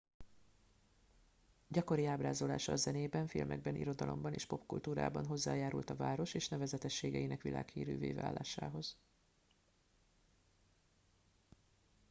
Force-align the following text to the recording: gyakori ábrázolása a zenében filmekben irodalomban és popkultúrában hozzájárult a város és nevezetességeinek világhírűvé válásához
gyakori 1.67 2.05
ábrázolása 2.05 2.71
a 2.71 2.75
zenében 2.75 3.27
filmekben 3.27 3.75
irodalomban 3.75 4.33
és 4.33 4.45
popkultúrában 4.45 5.25
hozzájárult 5.25 5.89
a 5.89 5.95
város 5.95 6.33
és 6.33 6.47
nevezetességeinek 6.49 7.41
világhírűvé 7.41 8.11
válásához 8.13 8.97